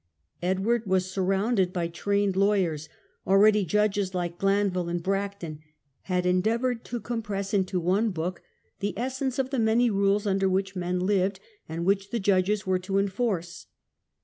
Edward 0.41 0.87
was 0.87 1.11
surrounded 1.11 1.71
by 1.71 1.87
trained 1.87 2.35
lawyers. 2.35 2.89
Already 3.27 3.63
judges 3.63 4.15
like 4.15 4.39
Glanville 4.39 4.89
and 4.89 5.03
Bracton 5.03 5.59
had 6.09 6.25
endeavoured 6.25 6.83
to 6.85 6.93
The 6.95 6.99
great 7.01 7.03
compress 7.03 7.53
into 7.53 7.79
one 7.79 8.09
book 8.09 8.41
the 8.79 8.97
essence 8.97 9.37
of 9.37 9.51
the 9.51 9.57
i*wyer8. 9.57 9.63
many 9.65 9.89
rules 9.91 10.25
under 10.25 10.49
which 10.49 10.75
men 10.75 11.01
lived, 11.01 11.39
and 11.69 11.85
which 11.85 12.09
the 12.09 12.19
judges 12.19 12.65
were 12.65 12.79
to 12.79 12.97
enforce. 12.97 13.67